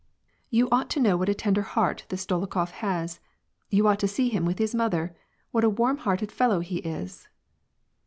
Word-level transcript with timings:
"You 0.49 0.67
ought 0.71 0.89
to 0.89 0.99
know 0.99 1.15
WAR 1.15 1.25
AND 1.25 1.27
PEACE. 1.37 1.43
45 1.43 1.43
what 1.43 1.43
a 1.43 1.43
tender 1.45 1.61
heart 1.61 2.05
this 2.09 2.25
Dolokhof 2.25 2.71
has, 2.81 3.19
you 3.69 3.85
ought 3.87 3.99
to 3.99 4.07
see 4.07 4.29
him 4.29 4.45
with 4.45 4.57
his 4.57 4.73
mother! 4.73 5.15
what 5.51 5.63
a 5.63 5.69
warm 5.69 5.97
hearted 5.97 6.31
fellow 6.31 6.61
he 6.61 6.77
is 6.77 7.27